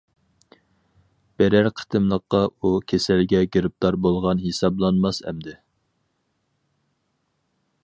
بىرەر 1.41 1.69
قېتىملىققا 1.81 2.39
ئۇ 2.47 2.71
كېسەلگە 2.93 3.43
گىرىپتار 3.57 3.99
بولغان 4.07 4.43
ھېسابلانماس 4.47 5.23
ئەمدى. 5.25 5.57